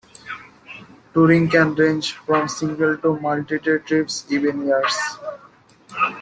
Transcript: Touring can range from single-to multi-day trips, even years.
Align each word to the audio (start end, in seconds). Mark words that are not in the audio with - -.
Touring 1.13 1.47
can 1.47 1.75
range 1.75 2.13
from 2.13 2.47
single-to 2.49 3.19
multi-day 3.19 3.77
trips, 3.85 4.25
even 4.31 4.65
years. 4.65 4.97